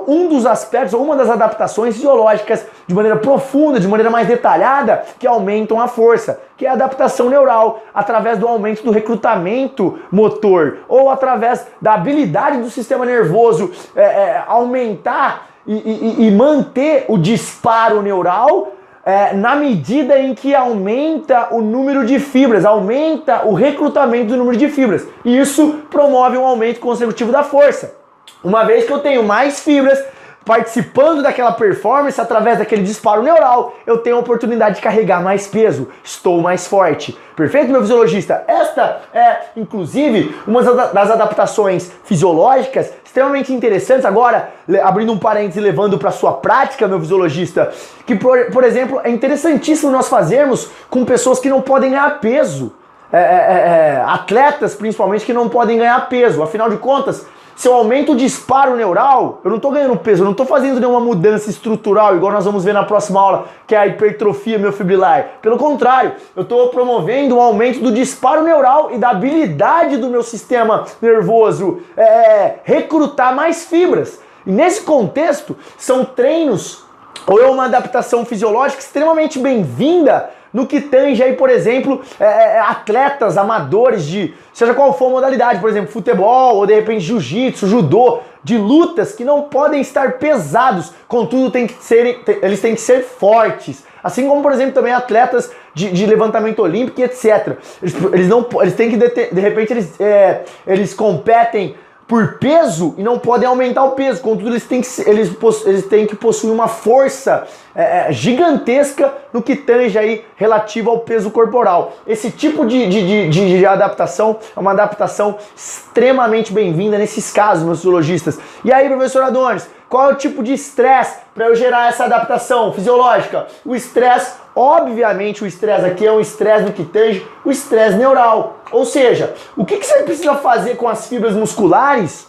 um 0.07 0.28
dos 0.28 0.47
aspectos, 0.47 0.95
ou 0.95 1.02
uma 1.02 1.16
das 1.16 1.28
adaptações 1.28 1.97
fisiológicas 1.97 2.64
de 2.87 2.95
maneira 2.95 3.18
profunda, 3.18 3.80
de 3.80 3.88
maneira 3.88 4.11
mais 4.11 4.28
detalhada, 4.28 5.04
que 5.18 5.26
aumentam 5.26 5.80
a 5.80 5.88
força 5.88 6.40
que 6.58 6.66
é 6.66 6.68
a 6.68 6.72
adaptação 6.72 7.30
neural, 7.30 7.84
através 7.94 8.36
do 8.36 8.46
aumento 8.46 8.82
do 8.82 8.90
recrutamento 8.90 10.00
motor, 10.10 10.78
ou 10.88 11.08
através 11.08 11.64
da 11.80 11.94
habilidade 11.94 12.58
do 12.58 12.68
sistema 12.68 13.06
nervoso 13.06 13.70
é, 13.94 14.02
é, 14.02 14.44
aumentar 14.44 15.46
e, 15.64 15.74
e, 15.74 16.26
e, 16.26 16.30
manter 16.32 17.04
o 17.08 17.16
disparo 17.16 18.02
neural 18.02 18.72
é, 19.04 19.34
na 19.34 19.54
medida 19.54 20.18
em 20.18 20.34
que 20.34 20.54
aumenta 20.54 21.48
o 21.52 21.60
número 21.60 22.04
de 22.04 22.18
fibras, 22.18 22.64
aumenta 22.64 23.46
o 23.46 23.54
recrutamento 23.54 24.28
do 24.28 24.36
número 24.36 24.56
de 24.56 24.68
fibras. 24.68 25.06
Isso 25.24 25.82
promove 25.90 26.36
um 26.36 26.44
aumento 26.44 26.80
consecutivo 26.80 27.30
da 27.30 27.44
força. 27.44 27.94
Uma 28.42 28.64
vez 28.64 28.84
que 28.84 28.92
eu 28.92 28.98
tenho 28.98 29.22
mais 29.22 29.60
fibras, 29.60 30.02
participando 30.45 31.23
daquela 31.23 31.52
performance 31.52 32.21
através 32.21 32.59
daquele 32.59 32.83
disparo 32.83 33.23
neural, 33.23 33.75
eu 33.87 33.99
tenho 33.99 34.16
a 34.16 34.21
oportunidade 34.21 34.76
de 34.76 34.80
carregar 34.80 35.23
mais 35.23 35.47
peso, 35.47 35.88
estou 36.02 36.40
mais 36.40 36.66
forte. 36.66 37.16
Perfeito, 37.37 37.71
meu 37.71 37.83
fisiologista? 37.83 38.45
Esta 38.49 39.02
é, 39.12 39.37
inclusive, 39.57 40.35
uma 40.47 40.62
das 40.62 41.11
adaptações 41.11 41.92
fisiológicas 42.04 42.92
extremamente 43.04 43.52
interessantes. 43.52 44.04
Agora, 44.04 44.50
abrindo 44.83 45.12
um 45.12 45.18
parênteses 45.18 45.57
e 45.57 45.61
levando 45.61 45.99
para 45.99 46.11
sua 46.11 46.33
prática, 46.33 46.88
meu 46.88 46.99
fisiologista, 46.99 47.71
que, 48.07 48.14
por, 48.14 48.47
por 48.47 48.64
exemplo, 48.64 49.00
é 49.04 49.11
interessantíssimo 49.11 49.92
nós 49.92 50.09
fazermos 50.09 50.71
com 50.88 51.04
pessoas 51.04 51.38
que 51.38 51.49
não 51.49 51.61
podem 51.61 51.90
ganhar 51.90 52.21
peso. 52.21 52.73
é, 53.11 53.18
é, 53.18 53.21
é, 53.21 54.04
atletas, 54.07 54.75
principalmente, 54.75 55.25
que 55.25 55.33
não 55.33 55.49
podem 55.49 55.78
ganhar 55.78 56.09
peso. 56.09 56.42
Afinal 56.42 56.68
de 56.68 56.76
contas, 56.76 57.26
se 57.58 57.66
eu 57.66 57.74
aumento 57.74 58.12
o 58.12 58.16
disparo 58.16 58.76
neural, 58.76 59.40
eu 59.42 59.50
não 59.50 59.56
estou 59.56 59.72
ganhando 59.72 59.96
peso, 59.96 60.20
eu 60.20 60.24
não 60.24 60.30
estou 60.30 60.46
fazendo 60.46 60.78
nenhuma 60.78 61.00
mudança 61.00 61.50
estrutural, 61.50 62.14
igual 62.14 62.32
nós 62.32 62.44
vamos 62.44 62.62
ver 62.62 62.72
na 62.72 62.84
próxima 62.84 63.20
aula, 63.20 63.46
que 63.66 63.74
é 63.74 63.78
a 63.78 63.86
hipertrofia 63.88 64.56
miofibrilar. 64.60 65.30
Pelo 65.42 65.58
contrário, 65.58 66.12
eu 66.36 66.44
estou 66.44 66.68
promovendo 66.68 67.36
um 67.36 67.40
aumento 67.40 67.80
do 67.80 67.90
disparo 67.90 68.44
neural 68.44 68.92
e 68.92 68.98
da 68.98 69.08
habilidade 69.10 69.96
do 69.96 70.08
meu 70.08 70.22
sistema 70.22 70.84
nervoso 71.02 71.80
é, 71.96 72.58
recrutar 72.62 73.34
mais 73.34 73.64
fibras. 73.64 74.20
E 74.46 74.52
nesse 74.52 74.82
contexto, 74.82 75.56
são 75.76 76.04
treinos 76.04 76.84
ou 77.26 77.42
é 77.42 77.46
uma 77.46 77.64
adaptação 77.64 78.24
fisiológica 78.24 78.80
extremamente 78.80 79.36
bem-vinda 79.36 80.30
no 80.52 80.67
que 80.67 80.81
tange 80.81 81.23
aí, 81.23 81.35
por 81.35 81.50
exemplo, 81.50 82.02
é, 82.19 82.25
é, 82.25 82.57
é, 82.57 82.61
atletas 82.61 83.37
amadores 83.37 84.05
de 84.05 84.35
seja 84.52 84.75
qual 84.75 84.97
for 84.97 85.07
a 85.07 85.11
modalidade, 85.11 85.61
por 85.61 85.69
exemplo, 85.71 85.90
futebol 85.90 86.57
ou 86.57 86.67
de 86.67 86.75
repente 86.75 87.00
jiu-jitsu, 87.00 87.67
judô, 87.67 88.21
de 88.43 88.57
lutas 88.57 89.12
que 89.12 89.25
não 89.25 89.43
podem 89.43 89.81
estar 89.81 90.12
pesados, 90.12 90.93
contudo 91.07 91.50
tem 91.50 91.67
que 91.67 91.75
ser, 91.83 92.21
eles 92.43 92.61
têm 92.61 92.75
que 92.75 92.81
ser 92.81 93.02
fortes. 93.02 93.85
Assim 94.02 94.28
como, 94.28 94.43
por 94.43 94.52
exemplo, 94.52 94.73
também 94.73 94.93
atletas 94.93 95.50
de, 95.75 95.90
de 95.90 96.07
levantamento 96.07 96.61
olímpico 96.61 97.00
e 97.00 97.05
etc. 97.05 97.59
Eles, 97.83 97.97
eles, 98.12 98.28
não, 98.28 98.47
eles 98.61 98.75
têm 98.75 98.90
que, 98.90 98.97
de, 98.97 99.09
de 99.09 99.40
repente, 99.40 99.73
eles, 99.73 100.00
é, 100.00 100.45
eles 100.67 100.95
competem 100.95 101.75
por 102.08 102.38
peso 102.38 102.94
e 102.96 103.02
não 103.02 103.18
podem 103.18 103.46
aumentar 103.46 103.84
o 103.84 103.90
peso. 103.90 104.22
Contudo, 104.22 104.48
eles 104.48 104.64
têm 104.64 104.80
que, 104.80 104.88
eles, 105.02 105.30
eles 105.66 105.86
têm 105.86 106.06
que 106.06 106.16
possuir 106.16 106.50
uma 106.50 106.66
força 106.66 107.46
é, 107.74 108.08
é, 108.08 108.12
gigantesca 108.12 109.12
no 109.30 109.42
que 109.42 109.54
tange 109.54 109.98
aí 109.98 110.24
relativo 110.34 110.88
ao 110.88 111.00
peso 111.00 111.30
corporal. 111.30 111.92
Esse 112.06 112.30
tipo 112.30 112.64
de, 112.66 112.88
de, 112.88 113.28
de, 113.28 113.58
de 113.58 113.66
adaptação 113.66 114.38
é 114.56 114.58
uma 114.58 114.70
adaptação 114.70 115.36
extremamente 115.54 116.50
bem-vinda 116.50 116.96
nesses 116.96 117.30
casos, 117.30 117.62
meus 117.62 117.80
zoologistas. 117.80 118.38
E 118.64 118.72
aí, 118.72 118.88
professor 118.88 119.22
Adonis, 119.22 119.68
qual 119.86 120.10
é 120.10 120.12
o 120.14 120.16
tipo 120.16 120.42
de 120.42 120.54
estresse 120.54 121.18
para 121.34 121.46
eu 121.46 121.54
gerar 121.54 121.88
essa 121.88 122.04
adaptação 122.04 122.72
fisiológica? 122.72 123.46
O 123.64 123.74
estresse, 123.74 124.32
obviamente, 124.58 125.44
o 125.44 125.46
estresse 125.46 125.86
aqui 125.86 126.06
é 126.06 126.12
um 126.12 126.20
estresse 126.20 126.64
no 126.64 126.72
que 126.72 126.84
tange 126.84 127.24
o 127.44 127.50
estresse 127.50 127.96
neural. 127.96 128.58
Ou 128.72 128.84
seja, 128.84 129.34
o 129.56 129.64
que, 129.64 129.76
que 129.76 129.86
você 129.86 130.02
precisa 130.02 130.34
fazer 130.36 130.76
com 130.76 130.88
as 130.88 131.06
fibras 131.06 131.34
musculares? 131.34 132.26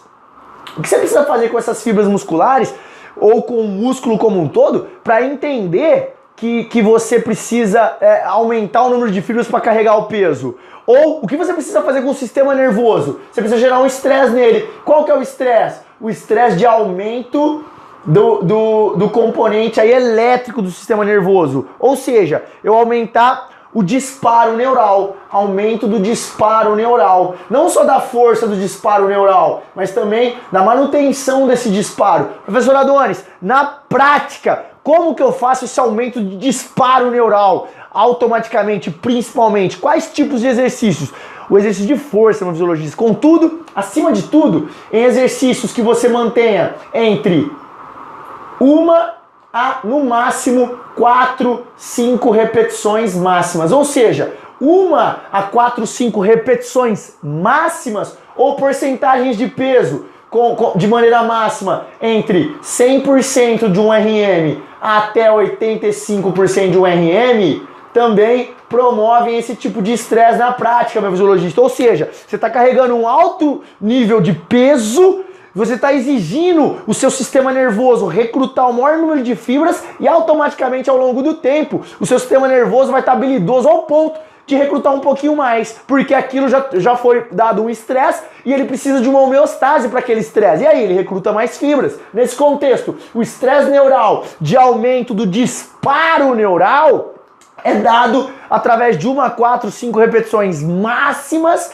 O 0.76 0.82
que 0.82 0.88
você 0.88 0.98
precisa 0.98 1.24
fazer 1.24 1.48
com 1.48 1.58
essas 1.58 1.82
fibras 1.82 2.06
musculares 2.06 2.74
ou 3.16 3.42
com 3.42 3.60
o 3.60 3.68
músculo 3.68 4.16
como 4.16 4.40
um 4.40 4.48
todo 4.48 4.86
para 5.02 5.22
entender 5.22 6.14
que, 6.36 6.64
que 6.64 6.80
você 6.80 7.18
precisa 7.18 7.96
é, 8.00 8.22
aumentar 8.24 8.84
o 8.84 8.90
número 8.90 9.10
de 9.10 9.20
fibras 9.20 9.48
para 9.48 9.60
carregar 9.60 9.96
o 9.96 10.04
peso? 10.04 10.56
Ou 10.86 11.22
o 11.22 11.26
que 11.26 11.36
você 11.36 11.52
precisa 11.52 11.82
fazer 11.82 12.02
com 12.02 12.10
o 12.10 12.14
sistema 12.14 12.54
nervoso? 12.54 13.20
Você 13.30 13.40
precisa 13.40 13.60
gerar 13.60 13.80
um 13.80 13.86
estresse 13.86 14.32
nele. 14.32 14.68
Qual 14.84 15.04
que 15.04 15.10
é 15.10 15.14
o 15.14 15.22
estresse? 15.22 15.90
o 16.00 16.08
estresse 16.08 16.56
de 16.56 16.64
aumento 16.64 17.64
do, 18.04 18.42
do, 18.42 18.94
do 18.96 19.10
componente 19.10 19.80
aí 19.80 19.90
elétrico 19.90 20.62
do 20.62 20.70
sistema 20.70 21.04
nervoso. 21.04 21.66
Ou 21.78 21.96
seja, 21.96 22.44
eu 22.62 22.74
aumentar 22.74 23.48
o 23.72 23.82
disparo 23.82 24.56
neural, 24.56 25.16
aumento 25.30 25.86
do 25.86 26.00
disparo 26.00 26.74
neural, 26.74 27.36
não 27.48 27.68
só 27.68 27.84
da 27.84 28.00
força 28.00 28.46
do 28.46 28.56
disparo 28.56 29.06
neural, 29.06 29.62
mas 29.76 29.92
também 29.92 30.36
da 30.50 30.62
manutenção 30.62 31.46
desse 31.46 31.70
disparo. 31.70 32.30
Professor 32.44 32.74
Adonis, 32.74 33.24
na 33.40 33.64
prática, 33.64 34.66
como 34.82 35.14
que 35.14 35.22
eu 35.22 35.32
faço 35.32 35.66
esse 35.66 35.78
aumento 35.78 36.20
de 36.20 36.36
disparo 36.36 37.10
neural 37.10 37.68
automaticamente, 37.92 38.90
principalmente? 38.90 39.76
Quais 39.76 40.12
tipos 40.12 40.40
de 40.40 40.48
exercícios? 40.48 41.12
o 41.50 41.58
exercício 41.58 41.88
de 41.88 42.00
força 42.00 42.44
no 42.44 42.52
fisiologista. 42.52 42.96
Contudo, 42.96 43.64
acima 43.74 44.12
de 44.12 44.22
tudo, 44.22 44.68
em 44.92 45.02
exercícios 45.02 45.72
que 45.72 45.82
você 45.82 46.08
mantenha 46.08 46.76
entre 46.94 47.50
uma 48.60 49.14
a 49.52 49.80
no 49.82 50.04
máximo 50.04 50.78
4, 50.94 51.66
5 51.76 52.30
repetições 52.30 53.16
máximas. 53.16 53.72
Ou 53.72 53.84
seja, 53.84 54.36
uma 54.60 55.22
a 55.32 55.42
4, 55.42 55.86
5 55.86 56.20
repetições 56.20 57.16
máximas 57.22 58.16
ou 58.36 58.54
porcentagens 58.56 59.36
de 59.36 59.48
peso 59.48 60.06
com, 60.28 60.54
com, 60.54 60.78
de 60.78 60.86
maneira 60.86 61.22
máxima 61.22 61.86
entre 62.00 62.56
100% 62.62 63.72
de 63.72 63.80
um 63.80 63.90
RM 63.90 64.60
até 64.80 65.28
85% 65.28 66.70
de 66.70 66.78
um 66.78 66.84
RM 66.84 67.66
também 67.92 68.52
promovem 68.68 69.36
esse 69.36 69.56
tipo 69.56 69.82
de 69.82 69.92
estresse 69.92 70.38
na 70.38 70.52
prática, 70.52 71.00
meu 71.00 71.10
fisiologista. 71.10 71.60
Ou 71.60 71.68
seja, 71.68 72.08
você 72.12 72.36
está 72.36 72.48
carregando 72.48 72.94
um 72.94 73.08
alto 73.08 73.62
nível 73.80 74.20
de 74.20 74.32
peso, 74.32 75.24
você 75.54 75.74
está 75.74 75.92
exigindo 75.92 76.78
o 76.86 76.94
seu 76.94 77.10
sistema 77.10 77.52
nervoso 77.52 78.06
recrutar 78.06 78.68
o 78.70 78.72
maior 78.72 78.98
número 78.98 79.22
de 79.22 79.34
fibras 79.34 79.82
e 79.98 80.06
automaticamente 80.06 80.88
ao 80.88 80.96
longo 80.96 81.22
do 81.22 81.34
tempo 81.34 81.82
o 81.98 82.06
seu 82.06 82.18
sistema 82.18 82.46
nervoso 82.46 82.92
vai 82.92 83.00
estar 83.00 83.12
tá 83.12 83.18
habilidoso 83.18 83.68
ao 83.68 83.82
ponto 83.82 84.18
de 84.50 84.56
recrutar 84.56 84.92
um 84.92 85.00
pouquinho 85.00 85.36
mais, 85.36 85.80
porque 85.86 86.12
aquilo 86.12 86.48
já, 86.48 86.66
já 86.74 86.96
foi 86.96 87.26
dado 87.30 87.62
um 87.62 87.70
estresse 87.70 88.22
e 88.44 88.52
ele 88.52 88.64
precisa 88.64 89.00
de 89.00 89.08
uma 89.08 89.20
homeostase 89.20 89.88
para 89.88 90.00
aquele 90.00 90.20
estresse. 90.20 90.64
E 90.64 90.66
aí 90.66 90.82
ele 90.82 90.94
recruta 90.94 91.32
mais 91.32 91.56
fibras. 91.56 91.98
Nesse 92.12 92.34
contexto, 92.34 92.96
o 93.14 93.22
estresse 93.22 93.70
neural 93.70 94.24
de 94.40 94.56
aumento 94.56 95.14
do 95.14 95.24
disparo 95.24 96.34
neural 96.34 97.14
é 97.62 97.74
dado 97.74 98.30
através 98.48 98.98
de 98.98 99.06
uma, 99.06 99.30
quatro, 99.30 99.70
cinco 99.70 99.98
repetições 99.98 100.62
máximas. 100.62 101.72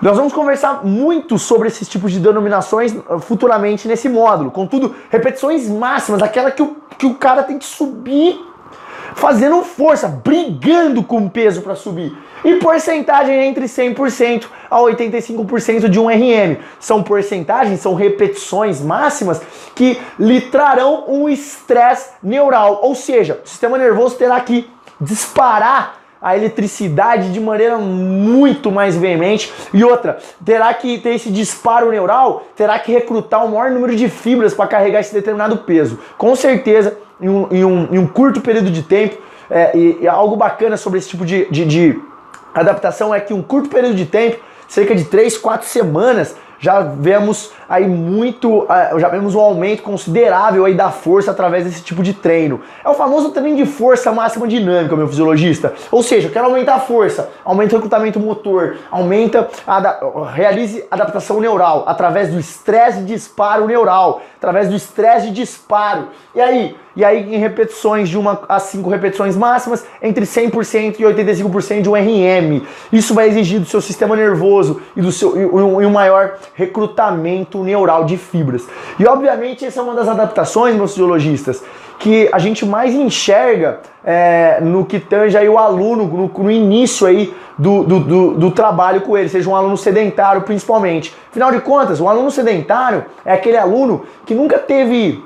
Nós 0.00 0.16
vamos 0.16 0.32
conversar 0.32 0.84
muito 0.84 1.38
sobre 1.38 1.66
esses 1.66 1.88
tipos 1.88 2.12
de 2.12 2.20
denominações 2.20 2.94
uh, 2.94 3.18
futuramente 3.18 3.88
nesse 3.88 4.08
módulo. 4.08 4.50
Contudo, 4.50 4.94
repetições 5.10 5.68
máximas, 5.68 6.22
aquela 6.22 6.52
que 6.52 6.62
o, 6.62 6.76
que 6.96 7.04
o 7.04 7.14
cara 7.14 7.42
tem 7.42 7.58
que 7.58 7.64
subir 7.64 8.40
fazendo 9.14 9.62
força, 9.64 10.06
brigando 10.06 11.02
com 11.02 11.26
o 11.26 11.30
peso 11.30 11.62
para 11.62 11.74
subir. 11.74 12.16
E 12.44 12.54
porcentagem 12.56 13.48
entre 13.48 13.64
100% 13.64 14.46
a 14.70 14.78
85% 14.78 15.88
de 15.88 15.98
um 15.98 16.08
RM. 16.08 16.58
São 16.78 17.02
porcentagens, 17.02 17.80
são 17.80 17.94
repetições 17.94 18.80
máximas 18.80 19.42
que 19.74 20.00
lhe 20.16 20.42
trarão 20.42 21.06
um 21.08 21.28
estresse 21.28 22.10
neural. 22.22 22.78
Ou 22.82 22.94
seja, 22.94 23.40
o 23.44 23.48
sistema 23.48 23.76
nervoso 23.76 24.16
terá 24.16 24.38
que 24.40 24.70
disparar 25.00 25.97
a 26.20 26.36
eletricidade 26.36 27.32
de 27.32 27.40
maneira 27.40 27.78
muito 27.78 28.70
mais 28.70 28.96
veemente. 28.96 29.52
E 29.72 29.84
outra, 29.84 30.18
terá 30.44 30.72
que 30.74 30.98
ter 30.98 31.14
esse 31.14 31.30
disparo 31.30 31.90
neural, 31.90 32.44
terá 32.56 32.78
que 32.78 32.92
recrutar 32.92 33.44
o 33.44 33.50
maior 33.50 33.70
número 33.70 33.94
de 33.94 34.08
fibras 34.08 34.54
para 34.54 34.66
carregar 34.66 35.00
esse 35.00 35.14
determinado 35.14 35.58
peso. 35.58 35.98
Com 36.16 36.34
certeza, 36.34 36.98
em 37.20 37.28
um, 37.28 37.48
em 37.50 37.64
um, 37.64 37.94
em 37.94 37.98
um 37.98 38.06
curto 38.06 38.40
período 38.40 38.70
de 38.70 38.82
tempo, 38.82 39.16
é, 39.50 39.76
e, 39.76 39.98
e, 40.02 40.08
algo 40.08 40.36
bacana 40.36 40.76
sobre 40.76 40.98
esse 40.98 41.08
tipo 41.08 41.24
de, 41.24 41.46
de, 41.50 41.64
de 41.64 42.00
adaptação 42.54 43.14
é 43.14 43.20
que 43.20 43.32
um 43.32 43.42
curto 43.42 43.68
período 43.70 43.94
de 43.94 44.04
tempo, 44.04 44.38
cerca 44.68 44.94
de 44.94 45.04
3, 45.04 45.38
4 45.38 45.66
semanas, 45.66 46.36
já 46.60 46.80
vemos 46.80 47.52
aí 47.68 47.86
muito, 47.86 48.64
uh, 48.64 48.98
já 48.98 49.08
vemos 49.08 49.34
um 49.34 49.40
aumento 49.40 49.82
considerável 49.82 50.64
aí 50.64 50.74
da 50.74 50.90
força 50.90 51.30
através 51.30 51.64
desse 51.64 51.82
tipo 51.82 52.02
de 52.02 52.14
treino. 52.14 52.60
É 52.84 52.88
o 52.88 52.94
famoso 52.94 53.30
treino 53.30 53.56
de 53.56 53.66
força 53.66 54.10
máxima 54.10 54.48
dinâmica, 54.48 54.96
meu 54.96 55.06
fisiologista. 55.06 55.72
Ou 55.90 56.02
seja, 56.02 56.28
eu 56.28 56.32
quero 56.32 56.46
aumentar 56.46 56.74
a 56.74 56.80
força, 56.80 57.30
aumenta 57.44 57.74
o 57.74 57.78
recrutamento 57.78 58.18
motor, 58.18 58.76
aumenta, 58.90 59.48
a, 59.66 60.30
realize 60.32 60.84
adaptação 60.90 61.40
neural 61.40 61.84
através 61.86 62.30
do 62.30 62.38
estresse 62.38 63.00
de 63.00 63.14
disparo 63.14 63.66
neural, 63.66 64.22
através 64.36 64.68
do 64.68 64.74
estresse 64.74 65.28
de 65.28 65.34
disparo. 65.34 66.08
E 66.34 66.40
aí, 66.40 66.76
e 66.96 67.04
aí 67.04 67.34
em 67.34 67.38
repetições 67.38 68.08
de 68.08 68.18
uma 68.18 68.42
a 68.48 68.58
cinco 68.58 68.90
repetições 68.90 69.36
máximas, 69.36 69.84
entre 70.02 70.24
100% 70.24 70.96
e 70.98 71.02
85% 71.04 71.82
de 71.82 71.88
um 71.88 71.94
RM. 71.94 72.66
Isso 72.92 73.14
vai 73.14 73.28
exigir 73.28 73.60
do 73.60 73.66
seu 73.66 73.80
sistema 73.80 74.16
nervoso 74.16 74.80
e 74.96 75.00
do 75.00 75.12
seu 75.12 75.36
e 75.36 75.86
um 75.86 75.90
maior 75.90 76.38
recrutamento 76.58 77.62
neural 77.62 78.04
de 78.04 78.16
fibras. 78.16 78.66
E 78.98 79.06
obviamente 79.06 79.64
essa 79.64 79.78
é 79.78 79.82
uma 79.82 79.94
das 79.94 80.08
adaptações, 80.08 80.74
meus 80.74 80.90
fisiologistas, 80.90 81.62
que 82.00 82.28
a 82.32 82.38
gente 82.40 82.66
mais 82.66 82.92
enxerga 82.92 83.78
é, 84.04 84.58
no 84.60 84.84
que 84.84 84.98
tange 84.98 85.36
aí 85.36 85.48
o 85.48 85.56
aluno, 85.56 86.04
no, 86.04 86.26
no 86.26 86.50
início 86.50 87.06
aí 87.06 87.32
do, 87.56 87.84
do, 87.84 88.00
do, 88.00 88.34
do, 88.34 88.50
trabalho 88.50 89.02
com 89.02 89.16
ele, 89.16 89.28
seja 89.28 89.48
um 89.48 89.54
aluno 89.54 89.76
sedentário 89.76 90.42
principalmente. 90.42 91.14
Afinal 91.30 91.52
de 91.52 91.60
contas, 91.60 92.00
um 92.00 92.08
aluno 92.08 92.30
sedentário 92.30 93.04
é 93.24 93.32
aquele 93.32 93.56
aluno 93.56 94.02
que 94.26 94.34
nunca 94.34 94.58
teve 94.58 95.22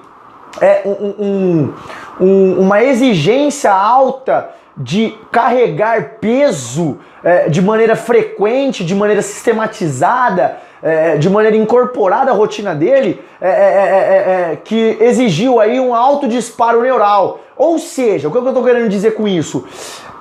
é, 0.60 0.82
um, 0.84 1.24
um, 1.24 1.72
um, 2.20 2.60
uma 2.60 2.84
exigência 2.84 3.72
alta 3.72 4.50
de 4.76 5.14
carregar 5.30 6.18
peso 6.20 6.98
é, 7.22 7.48
de 7.48 7.60
maneira 7.60 7.94
frequente, 7.94 8.84
de 8.84 8.94
maneira 8.94 9.22
sistematizada, 9.22 10.58
é, 10.82 11.16
de 11.16 11.30
maneira 11.30 11.56
incorporada 11.56 12.30
à 12.30 12.34
rotina 12.34 12.74
dele, 12.74 13.22
é, 13.40 13.48
é, 13.48 13.50
é, 13.50 14.52
é 14.52 14.56
que 14.56 14.96
exigiu 15.00 15.60
aí 15.60 15.78
um 15.78 15.94
alto 15.94 16.26
disparo 16.26 16.82
neural. 16.82 17.40
Ou 17.56 17.78
seja, 17.78 18.28
o 18.28 18.30
que 18.30 18.38
eu 18.38 18.46
estou 18.46 18.64
querendo 18.64 18.88
dizer 18.88 19.12
com 19.12 19.28
isso? 19.28 19.64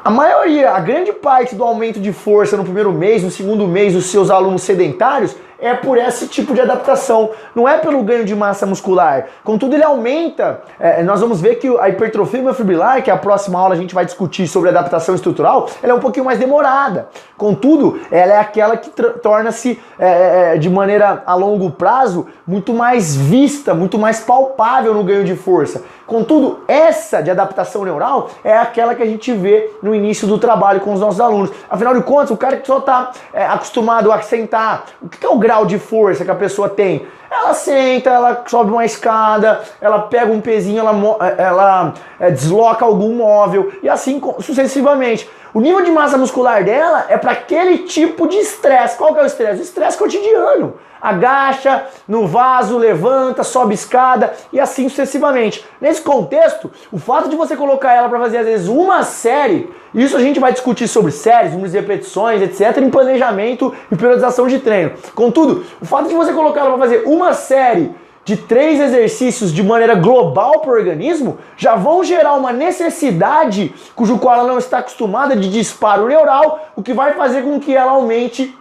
a 0.03 0.09
maioria, 0.09 0.71
a 0.71 0.79
grande 0.79 1.13
parte 1.13 1.53
do 1.53 1.63
aumento 1.63 1.99
de 1.99 2.11
força 2.11 2.57
no 2.57 2.63
primeiro 2.63 2.91
mês, 2.91 3.23
no 3.23 3.29
segundo 3.29 3.67
mês, 3.67 3.93
dos 3.93 4.05
seus 4.07 4.31
alunos 4.31 4.63
sedentários 4.63 5.35
é 5.61 5.73
por 5.75 5.97
esse 5.97 6.27
tipo 6.27 6.53
de 6.53 6.59
adaptação, 6.59 7.29
não 7.55 7.69
é 7.69 7.77
pelo 7.77 8.01
ganho 8.03 8.25
de 8.25 8.35
massa 8.35 8.65
muscular. 8.65 9.27
Contudo, 9.43 9.75
ele 9.75 9.83
aumenta. 9.83 10.61
É, 10.79 11.03
nós 11.03 11.21
vamos 11.21 11.39
ver 11.39 11.55
que 11.55 11.67
a 11.79 11.87
hipertrofia 11.87 12.41
fibrilar, 12.53 13.03
que 13.03 13.09
é 13.09 13.13
a 13.13 13.17
próxima 13.17 13.59
aula 13.59 13.75
a 13.75 13.77
gente 13.77 13.93
vai 13.93 14.03
discutir 14.03 14.47
sobre 14.47 14.69
adaptação 14.69 15.13
estrutural, 15.13 15.69
ela 15.83 15.93
é 15.93 15.95
um 15.95 15.99
pouquinho 15.99 16.25
mais 16.25 16.39
demorada. 16.39 17.07
Contudo, 17.37 17.99
ela 18.11 18.33
é 18.33 18.39
aquela 18.39 18.77
que 18.77 18.89
torna-se 18.89 19.79
é, 19.99 20.05
é, 20.07 20.55
é, 20.55 20.57
de 20.57 20.69
maneira 20.69 21.23
a 21.25 21.35
longo 21.35 21.71
prazo 21.71 22.27
muito 22.45 22.73
mais 22.73 23.15
vista, 23.15 23.73
muito 23.73 23.97
mais 23.97 24.19
palpável 24.19 24.93
no 24.93 25.03
ganho 25.03 25.23
de 25.23 25.35
força. 25.35 25.83
Contudo, 26.05 26.59
essa 26.67 27.21
de 27.21 27.31
adaptação 27.31 27.85
neural 27.85 28.29
é 28.43 28.57
aquela 28.57 28.93
que 28.93 29.01
a 29.01 29.05
gente 29.05 29.31
vê 29.31 29.71
no 29.81 29.95
início 29.95 30.27
do 30.27 30.37
trabalho 30.37 30.81
com 30.81 30.93
os 30.93 30.99
nossos 30.99 31.21
alunos. 31.21 31.51
Afinal 31.69 31.93
de 31.93 32.03
contas, 32.03 32.31
o 32.31 32.37
cara 32.37 32.57
que 32.57 32.67
só 32.67 32.79
está 32.79 33.11
é, 33.33 33.45
acostumado 33.45 34.11
a 34.11 34.21
sentar, 34.21 34.85
o 35.01 35.07
que 35.07 35.25
é 35.25 35.29
o 35.29 35.37
grau 35.37 35.50
de 35.65 35.77
força 35.77 36.25
que 36.25 36.31
a 36.31 36.35
pessoa 36.35 36.69
tem? 36.69 37.05
Ela 37.29 37.53
senta, 37.53 38.09
ela 38.09 38.43
sobe 38.47 38.71
uma 38.71 38.85
escada, 38.85 39.61
ela 39.79 39.99
pega 39.99 40.31
um 40.31 40.41
pezinho, 40.41 40.79
ela, 40.79 40.93
é, 41.21 41.43
ela 41.43 41.93
é, 42.19 42.31
desloca 42.31 42.83
algum 42.83 43.15
móvel 43.15 43.71
e 43.81 43.89
assim 43.89 44.21
sucessivamente. 44.39 45.29
O 45.53 45.59
nível 45.59 45.83
de 45.83 45.91
massa 45.91 46.17
muscular 46.17 46.63
dela 46.63 47.05
é 47.09 47.17
para 47.17 47.31
aquele 47.31 47.79
tipo 47.79 48.27
de 48.27 48.37
estresse. 48.37 48.97
Qual 48.97 49.13
que 49.13 49.19
é 49.19 49.23
o 49.23 49.25
estresse? 49.25 49.59
O 49.59 49.63
estresse 49.63 49.97
cotidiano 49.97 50.75
agacha 51.01 51.85
no 52.07 52.27
vaso, 52.27 52.77
levanta, 52.77 53.43
sobe 53.43 53.73
escada 53.73 54.33
e 54.53 54.59
assim 54.59 54.87
sucessivamente. 54.87 55.65
Nesse 55.79 56.01
contexto, 56.01 56.69
o 56.91 56.99
fato 56.99 57.29
de 57.29 57.35
você 57.35 57.55
colocar 57.55 57.93
ela 57.93 58.07
para 58.07 58.19
fazer 58.19 58.37
às 58.37 58.45
vezes 58.45 58.67
uma 58.67 59.03
série, 59.03 59.69
isso 59.93 60.15
a 60.15 60.21
gente 60.21 60.39
vai 60.39 60.53
discutir 60.53 60.87
sobre 60.87 61.11
séries, 61.11 61.51
números 61.51 61.71
de 61.71 61.79
repetições, 61.79 62.41
etc, 62.41 62.77
em 62.77 62.89
planejamento 62.89 63.73
e 63.91 63.95
periodização 63.95 64.47
de 64.47 64.59
treino. 64.59 64.91
Contudo, 65.15 65.65
o 65.81 65.85
fato 65.85 66.07
de 66.07 66.15
você 66.15 66.31
colocar 66.33 66.61
ela 66.61 66.69
para 66.69 66.79
fazer 66.79 67.03
uma 67.05 67.33
série 67.33 67.93
de 68.23 68.37
três 68.37 68.79
exercícios 68.79 69.51
de 69.51 69.63
maneira 69.63 69.95
global 69.95 70.59
para 70.59 70.69
o 70.69 70.73
organismo 70.73 71.39
já 71.57 71.75
vão 71.75 72.03
gerar 72.03 72.35
uma 72.35 72.53
necessidade 72.53 73.73
cujo 73.95 74.19
qual 74.19 74.35
ela 74.35 74.47
não 74.47 74.59
está 74.59 74.77
acostumada 74.77 75.35
de 75.35 75.49
disparo 75.49 76.07
neural, 76.07 76.71
o 76.75 76.83
que 76.83 76.93
vai 76.93 77.13
fazer 77.13 77.41
com 77.41 77.59
que 77.59 77.75
ela 77.75 77.93
aumente 77.93 78.55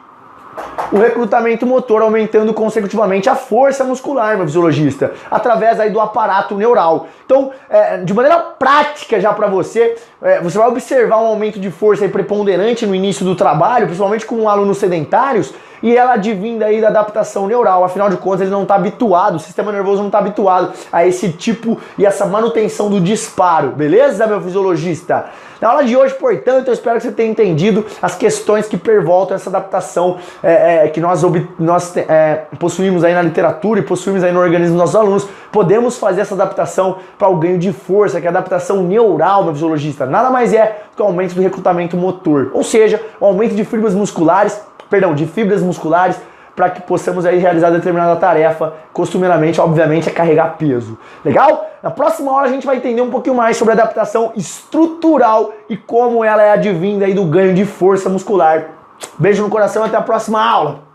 o 0.92 0.98
recrutamento 0.98 1.66
motor 1.66 2.02
aumentando 2.02 2.52
consecutivamente 2.52 3.28
a 3.28 3.34
força 3.34 3.84
muscular, 3.84 4.36
meu 4.36 4.46
fisiologista, 4.46 5.12
através 5.30 5.78
aí 5.78 5.90
do 5.90 6.00
aparato 6.00 6.54
neural. 6.54 7.06
Então, 7.24 7.50
é, 7.68 7.98
de 7.98 8.12
maneira 8.12 8.38
prática 8.38 9.20
já 9.20 9.32
para 9.32 9.46
você, 9.46 9.96
é, 10.20 10.40
você 10.40 10.58
vai 10.58 10.68
observar 10.68 11.18
um 11.18 11.26
aumento 11.26 11.60
de 11.60 11.70
força 11.70 12.08
preponderante 12.08 12.86
no 12.86 12.94
início 12.94 13.24
do 13.24 13.36
trabalho, 13.36 13.86
principalmente 13.86 14.26
com 14.26 14.48
alunos 14.48 14.78
sedentários, 14.78 15.54
e 15.82 15.96
ela 15.96 16.14
advinda 16.14 16.66
aí 16.66 16.80
da 16.80 16.88
adaptação 16.88 17.46
neural. 17.46 17.84
Afinal 17.84 18.10
de 18.10 18.16
contas, 18.16 18.42
ele 18.42 18.50
não 18.50 18.62
está 18.62 18.74
habituado, 18.74 19.36
o 19.36 19.38
sistema 19.38 19.72
nervoso 19.72 19.98
não 19.98 20.08
está 20.08 20.18
habituado 20.18 20.72
a 20.92 21.06
esse 21.06 21.30
tipo 21.30 21.78
e 21.96 22.04
essa 22.04 22.26
manutenção 22.26 22.90
do 22.90 23.00
disparo, 23.00 23.70
beleza, 23.70 24.26
meu 24.26 24.40
fisiologista? 24.40 25.26
Na 25.60 25.68
aula 25.68 25.84
de 25.84 25.94
hoje, 25.94 26.14
portanto, 26.14 26.68
eu 26.68 26.72
espero 26.72 26.96
que 26.96 27.02
você 27.02 27.12
tenha 27.12 27.30
entendido 27.30 27.84
as 28.00 28.14
questões 28.14 28.66
que 28.66 28.78
pervoltam 28.78 29.36
essa 29.36 29.50
adaptação 29.50 30.16
é, 30.42 30.49
é, 30.50 30.88
que 30.88 31.00
nós, 31.00 31.22
nós 31.58 31.96
é, 31.96 32.44
possuímos 32.58 33.04
aí 33.04 33.14
na 33.14 33.22
literatura 33.22 33.80
e 33.80 33.82
possuímos 33.82 34.22
aí 34.22 34.32
no 34.32 34.40
organismo 34.40 34.74
dos 34.74 34.80
nossos 34.80 34.96
alunos. 34.96 35.28
Podemos 35.52 35.98
fazer 35.98 36.22
essa 36.22 36.34
adaptação 36.34 36.96
para 37.18 37.28
o 37.28 37.36
ganho 37.36 37.58
de 37.58 37.72
força, 37.72 38.20
que 38.20 38.26
é 38.26 38.28
a 38.28 38.30
adaptação 38.30 38.82
neural, 38.82 39.44
meu 39.44 39.52
fisiologista. 39.52 40.06
Nada 40.06 40.30
mais 40.30 40.52
é 40.52 40.82
do 40.90 40.96
que 40.96 41.02
o 41.02 41.04
aumento 41.04 41.34
do 41.34 41.42
recrutamento 41.42 41.96
motor, 41.96 42.50
ou 42.52 42.62
seja, 42.62 43.00
o 43.18 43.24
aumento 43.24 43.54
de 43.54 43.64
fibras 43.64 43.94
musculares, 43.94 44.60
perdão, 44.88 45.14
de 45.14 45.26
fibras 45.26 45.62
musculares 45.62 46.20
para 46.54 46.68
que 46.68 46.82
possamos 46.82 47.24
aí 47.24 47.38
realizar 47.38 47.70
determinada 47.70 48.16
tarefa, 48.16 48.74
costumeiramente, 48.92 49.60
obviamente, 49.60 50.08
é 50.08 50.12
carregar 50.12 50.56
peso. 50.58 50.98
Legal? 51.24 51.70
Na 51.82 51.90
próxima 51.90 52.32
hora 52.32 52.46
a 52.46 52.50
gente 52.50 52.66
vai 52.66 52.76
entender 52.76 53.00
um 53.00 53.08
pouquinho 53.10 53.34
mais 53.34 53.56
sobre 53.56 53.72
adaptação 53.72 54.32
estrutural 54.36 55.54
e 55.70 55.76
como 55.76 56.22
ela 56.22 56.42
é 56.42 56.52
advinda 56.52 57.06
aí 57.06 57.14
do 57.14 57.24
ganho 57.24 57.54
de 57.54 57.64
força 57.64 58.10
muscular. 58.10 58.79
Beijo 59.18 59.42
no 59.42 59.50
coração 59.50 59.84
até 59.84 59.96
a 59.96 60.02
próxima 60.02 60.42
aula! 60.42 60.89